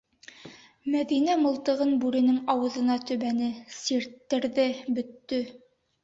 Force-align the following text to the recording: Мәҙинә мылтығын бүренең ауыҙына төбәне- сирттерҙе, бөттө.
Мәҙинә 0.93 1.33
мылтығын 1.41 1.91
бүренең 2.05 2.39
ауыҙына 2.53 2.95
төбәне- 3.09 3.49
сирттерҙе, 3.81 4.65
бөттө. 4.97 5.43